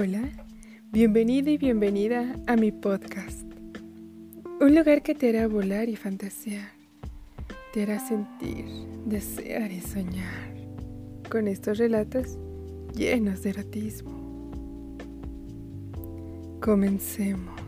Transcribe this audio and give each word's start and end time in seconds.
Hola, 0.00 0.30
bienvenida 0.92 1.50
y 1.50 1.58
bienvenida 1.58 2.34
a 2.46 2.56
mi 2.56 2.72
podcast. 2.72 3.42
Un 4.58 4.74
lugar 4.74 5.02
que 5.02 5.14
te 5.14 5.28
hará 5.28 5.46
volar 5.46 5.90
y 5.90 5.96
fantasear, 5.96 6.70
te 7.74 7.82
hará 7.82 7.98
sentir, 7.98 8.64
desear 9.04 9.70
y 9.70 9.82
soñar 9.82 10.54
con 11.30 11.48
estos 11.48 11.76
relatos 11.76 12.38
llenos 12.94 13.42
de 13.42 13.50
erotismo. 13.50 14.50
Comencemos. 16.62 17.60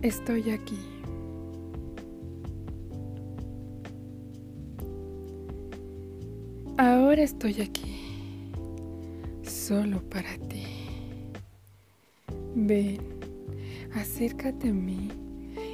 Estoy 0.00 0.50
aquí. 0.50 0.78
Ahora 6.82 7.22
estoy 7.22 7.60
aquí, 7.60 8.50
solo 9.42 10.00
para 10.08 10.38
ti. 10.48 10.64
Ven, 12.54 12.96
acércate 13.92 14.70
a 14.70 14.72
mí 14.72 15.10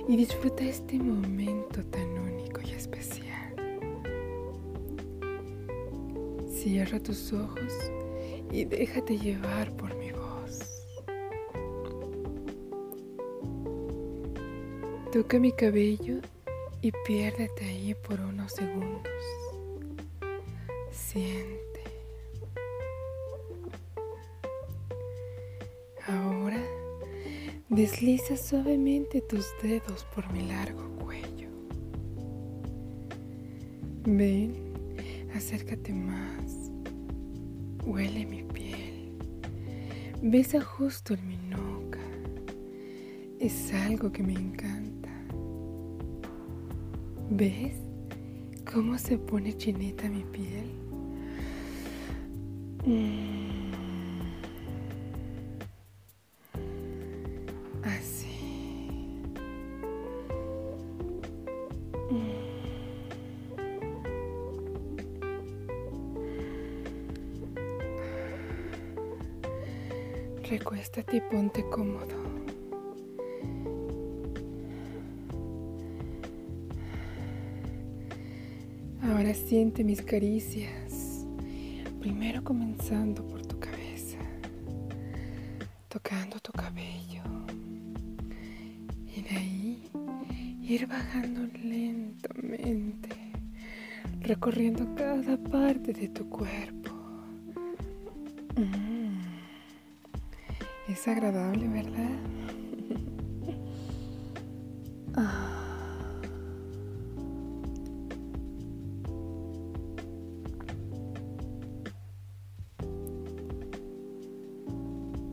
y 0.09 0.17
disfruta 0.17 0.65
este 0.65 0.99
momento 0.99 1.85
tan 1.85 2.09
único 2.19 2.61
y 2.61 2.73
especial. 2.73 3.55
Cierra 6.51 6.99
tus 6.99 7.33
ojos 7.33 7.73
y 8.51 8.65
déjate 8.65 9.17
llevar 9.17 9.71
por 9.77 9.95
mi 9.95 10.11
voz. 10.11 10.59
Toca 15.13 15.39
mi 15.39 15.53
cabello 15.53 16.17
y 16.83 16.91
piérdete 17.07 17.65
ahí 17.65 17.95
por 17.95 18.19
unos 18.19 18.51
segundos. 18.51 19.46
Siente. 21.17 21.81
Ahora 26.07 26.63
desliza 27.71 28.37
suavemente 28.37 29.23
tus 29.23 29.47
dedos 29.63 30.07
por 30.15 30.31
mi 30.31 30.43
largo 30.43 30.91
cuello. 30.99 31.49
Ven, 34.05 34.53
acércate 35.35 35.95
más. 35.95 36.71
Huele 37.87 38.27
mi 38.27 38.43
piel. 38.43 39.17
Besa 40.21 40.61
justo 40.61 41.15
en 41.15 41.29
mi 41.29 41.39
nuca. 41.39 42.01
Es 43.41 43.73
algo 43.73 44.13
que 44.13 44.23
me 44.23 44.35
encanta. 44.35 45.09
¿Ves 47.31 47.73
cómo 48.71 48.99
se 48.99 49.17
pone 49.17 49.57
chinita 49.57 50.11
mi 50.11 50.23
piel? 50.25 50.86
Así. 57.83 58.29
Recuéstate 70.49 71.17
y 71.17 71.21
ponte 71.23 71.65
cómodo. 71.71 72.07
Ahora 79.03 79.35
siente 79.35 79.83
mis 79.83 80.03
caricias, 80.03 80.86
primero 82.07 82.45
comenzando 82.45 83.27
por 83.27 83.45
tu 83.45 83.59
cabeza, 83.59 84.19
tocando 85.89 86.39
tu 86.39 86.53
cabello 86.53 87.25
y 89.13 89.23
de 89.23 89.37
ahí 89.37 89.91
ir 90.63 90.87
bajando 90.87 91.41
lentamente, 91.65 93.09
recorriendo 94.21 94.95
cada 94.95 95.37
parte 95.37 95.93
de 95.93 96.07
tu 96.07 96.31
cuerpo. 96.31 96.93
Mm. 98.55 99.19
Es 100.87 101.09
agradable, 101.09 101.67
¿verdad? 101.67 102.19
ah. 105.17 105.56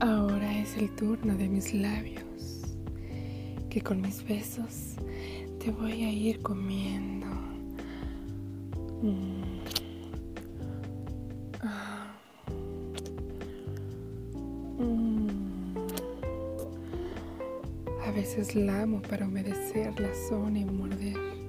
Ahora 0.04 0.58
es 0.58 0.76
el 0.76 0.90
turno 0.90 1.34
de 1.34 1.48
mis 1.48 1.72
labios, 1.72 2.76
que 3.70 3.80
con 3.80 4.02
mis 4.02 4.22
besos 4.22 4.96
te 5.58 5.70
voy 5.70 6.04
a 6.04 6.12
ir 6.12 6.42
comiendo. 6.42 7.26
A 18.06 18.10
veces 18.10 18.54
lamo 18.54 19.00
para 19.00 19.26
humedecer 19.26 19.98
la 19.98 20.14
zona 20.28 20.58
y 20.58 20.66
morder. 20.66 21.43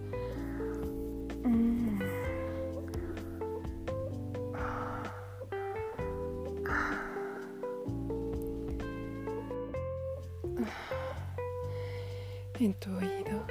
En 12.60 12.74
tu 12.74 12.90
oído 12.96 13.46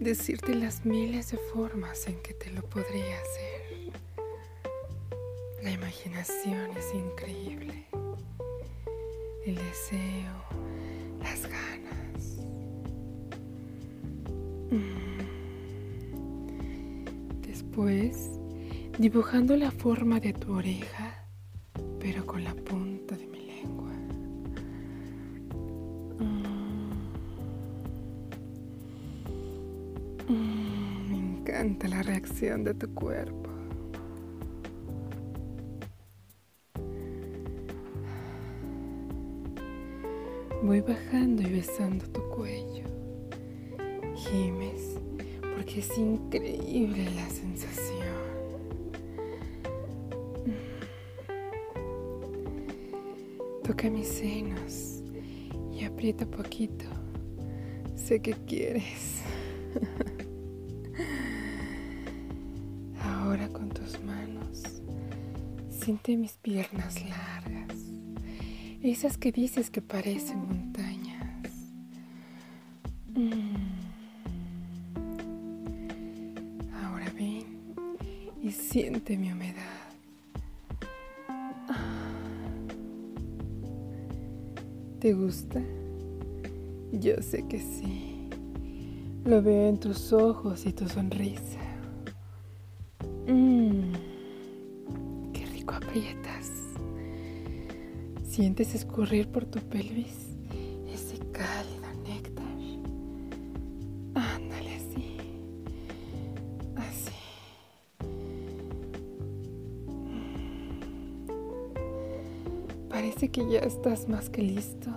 decirte 0.00 0.54
las 0.54 0.86
miles 0.86 1.30
de 1.32 1.38
formas 1.38 2.06
en 2.08 2.16
que 2.22 2.32
te 2.34 2.50
lo 2.50 2.62
podría 2.62 3.18
hacer. 3.20 3.92
La 5.62 5.70
imaginación 5.70 6.70
es 6.76 6.94
increíble. 6.94 7.84
El 9.44 9.56
deseo, 9.56 10.32
las 11.20 11.42
ganas. 11.42 12.38
Mm. 14.70 15.18
Después, 17.46 18.30
dibujando 18.98 19.56
la 19.56 19.70
forma 19.70 20.20
de 20.20 20.32
tu 20.32 20.54
oreja, 20.54 21.26
pero 22.00 22.26
con 22.26 22.44
la 22.44 22.54
punta 22.54 22.81
me 30.32 31.16
encanta 31.16 31.88
la 31.88 32.02
reacción 32.02 32.64
de 32.64 32.74
tu 32.74 32.92
cuerpo. 32.94 33.50
Voy 40.62 40.80
bajando 40.80 41.42
y 41.42 41.46
besando 41.46 42.06
tu 42.06 42.20
cuello. 42.28 42.84
Gimes 44.14 44.98
porque 45.54 45.80
es 45.80 45.98
increíble 45.98 47.04
la 47.14 47.28
sensación. 47.28 47.82
Toca 53.64 53.90
mis 53.90 54.08
senos 54.08 55.02
y 55.72 55.84
aprieta 55.84 56.26
poquito. 56.26 56.84
Sé 57.96 58.20
que 58.20 58.32
quieres. 58.32 59.22
siente 65.82 66.16
mis 66.16 66.34
piernas 66.34 67.02
largas, 67.02 67.76
esas 68.82 69.18
que 69.18 69.32
dices 69.32 69.68
que 69.68 69.82
parecen 69.82 70.38
montañas. 70.38 71.50
Mm. 73.08 73.56
Ahora 76.84 77.12
ven 77.16 77.44
y 78.40 78.52
siente 78.52 79.16
mi 79.16 79.32
humedad. 79.32 79.58
¿Te 85.00 85.14
gusta? 85.14 85.60
Yo 86.92 87.20
sé 87.22 87.44
que 87.48 87.58
sí. 87.58 88.28
Lo 89.24 89.42
veo 89.42 89.68
en 89.68 89.80
tus 89.80 90.12
ojos 90.12 90.64
y 90.64 90.72
tu 90.72 90.88
sonrisa. 90.88 91.58
Rico 93.26 93.61
aprietas. 95.82 96.50
Sientes 98.24 98.74
escurrir 98.74 99.28
por 99.28 99.44
tu 99.44 99.58
pelvis 99.60 100.36
ese 100.92 101.18
cálido 101.32 101.86
néctar. 102.06 102.44
Ándale 104.14 104.76
así. 104.76 105.16
Así. 106.76 107.12
Parece 112.88 113.30
que 113.30 113.48
ya 113.50 113.60
estás 113.60 114.08
más 114.08 114.30
que 114.30 114.42
listo. 114.42 114.90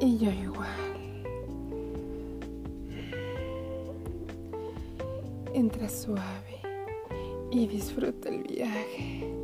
Y 0.00 0.18
yo 0.18 0.30
igual. 0.32 0.68
Entra 5.54 5.88
suave 5.88 6.60
y 7.52 7.66
disfruta 7.68 8.30
el 8.30 8.42
viaje. 8.42 9.41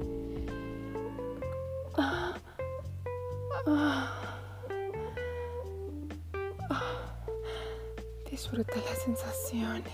Disfruta 8.31 8.77
las 8.77 9.03
sensaciones 9.05 9.93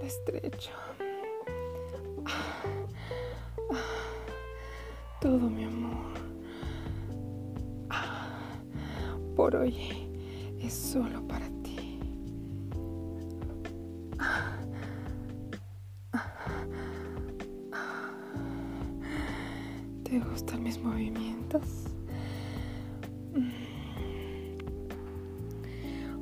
de 0.00 0.06
estrecho. 0.06 0.70
Todo 5.20 5.50
mi 5.50 5.64
amor. 5.64 6.14
Por 9.34 9.56
hoy 9.56 10.56
es 10.60 10.72
solo 10.72 11.26
para 11.26 11.46
ti. 11.48 11.57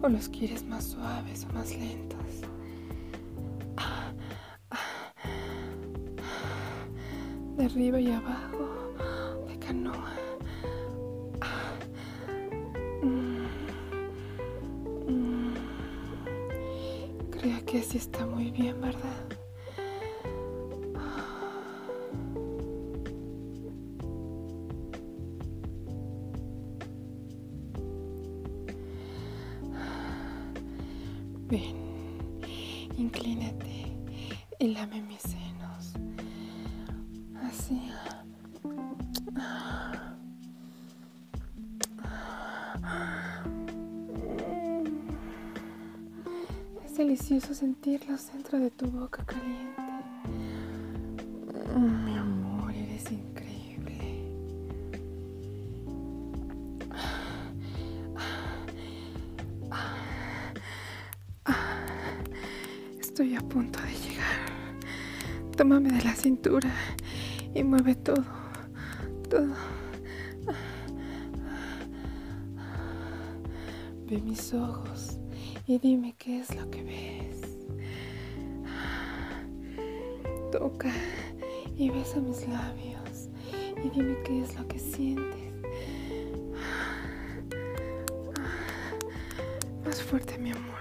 ¿O 0.07 0.09
los 0.09 0.29
quieres 0.29 0.65
más 0.65 0.85
suaves 0.85 1.45
o 1.51 1.53
más 1.53 1.77
lentos? 1.77 2.21
De 7.57 7.65
arriba 7.65 7.99
y 7.99 8.13
abajo, 8.13 8.95
de 9.49 9.59
canoa. 9.59 10.13
Creo 17.33 17.67
que 17.67 17.79
así 17.81 17.99
está 17.99 18.25
muy 18.27 18.53
bien, 18.53 18.81
¿verdad? 18.81 19.46
Inclínate 32.97 33.97
y 34.59 34.69
lame 34.69 35.03
mis 35.03 35.21
senos. 35.21 35.93
Así. 37.43 37.91
Es 46.85 46.97
delicioso 46.97 47.55
sentirlos 47.55 48.33
dentro 48.33 48.59
de 48.59 48.71
tu 48.71 48.87
boca 48.87 49.25
caliente. 49.25 49.86
Punto 63.57 63.81
de 63.81 63.93
llegar. 64.07 64.39
Tómame 65.57 65.91
de 65.91 66.05
la 66.05 66.15
cintura 66.15 66.71
y 67.55 67.63
mueve 67.63 67.95
todo, 67.95 68.23
todo. 69.31 69.55
Ve 74.11 74.19
mis 74.21 74.53
ojos 74.53 75.17
y 75.67 75.79
dime 75.79 76.15
qué 76.19 76.41
es 76.41 76.55
lo 76.55 76.71
que 76.71 76.83
ves. 76.83 77.57
Toca 80.53 80.93
y 81.79 81.89
besa 81.89 82.21
mis 82.21 82.47
labios 82.47 83.31
y 83.83 83.89
dime 83.89 84.19
qué 84.27 84.43
es 84.43 84.55
lo 84.55 84.69
que 84.69 84.79
sientes. 84.79 85.55
Más 89.83 90.03
fuerte, 90.03 90.37
mi 90.37 90.51
amor. 90.51 90.77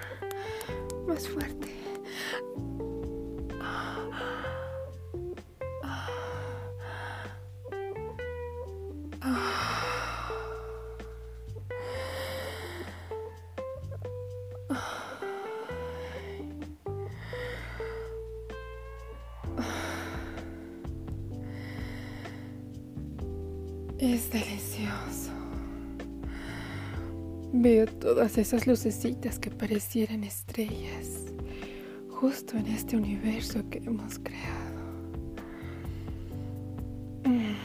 Más 1.07 1.25
fuerte. 1.25 1.75
Es 24.05 24.29
delicioso. 24.29 25.31
Veo 27.51 27.87
todas 27.87 28.37
esas 28.37 28.67
lucecitas 28.67 29.39
que 29.39 29.49
parecieran 29.49 30.23
estrellas 30.23 31.23
justo 32.11 32.55
en 32.55 32.67
este 32.67 32.97
universo 32.97 33.67
que 33.67 33.79
hemos 33.79 34.19
creado. 34.19 34.83
Mm. 37.23 37.55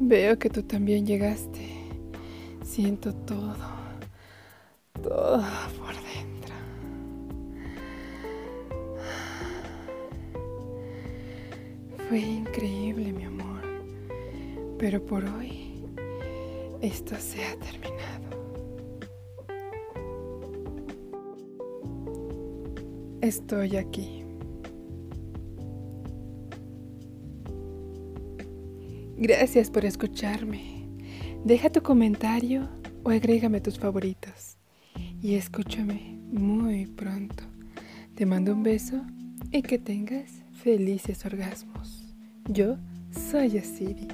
Veo 0.00 0.38
que 0.38 0.50
tú 0.50 0.62
también 0.62 1.06
llegaste. 1.06 1.70
Siento 2.62 3.14
todo, 3.14 3.56
todo 5.02 5.42
por 5.78 6.01
Fue 12.12 12.20
increíble, 12.20 13.10
mi 13.10 13.24
amor. 13.24 13.62
Pero 14.78 15.02
por 15.02 15.24
hoy, 15.24 15.82
esto 16.82 17.16
se 17.16 17.42
ha 17.42 17.56
terminado. 17.56 18.36
Estoy 23.22 23.76
aquí. 23.78 24.26
Gracias 29.16 29.70
por 29.70 29.86
escucharme. 29.86 30.86
Deja 31.46 31.70
tu 31.70 31.80
comentario 31.82 32.68
o 33.04 33.08
agrégame 33.08 33.62
tus 33.62 33.78
favoritos. 33.78 34.58
Y 35.22 35.36
escúchame 35.36 36.20
muy 36.30 36.84
pronto. 36.88 37.44
Te 38.14 38.26
mando 38.26 38.52
un 38.52 38.62
beso 38.62 39.00
y 39.50 39.62
que 39.62 39.78
tengas 39.78 40.42
felices 40.52 41.24
orgasmos. 41.24 42.01
Yo 42.48 42.76
soy 43.30 43.58
Asiri. 43.58 44.08